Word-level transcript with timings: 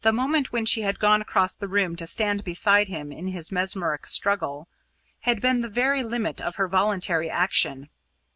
The 0.00 0.12
moment 0.12 0.50
when 0.50 0.66
she 0.66 0.82
had 0.82 0.98
gone 0.98 1.22
across 1.22 1.54
the 1.54 1.68
room 1.68 1.94
to 1.98 2.06
stand 2.08 2.42
beside 2.42 2.88
him 2.88 3.12
in 3.12 3.28
his 3.28 3.52
mesmeric 3.52 4.08
struggle, 4.08 4.66
had 5.20 5.40
been 5.40 5.60
the 5.60 5.68
very 5.68 6.02
limit 6.02 6.40
of 6.40 6.56
her 6.56 6.66
voluntary 6.66 7.30
action. 7.30 7.88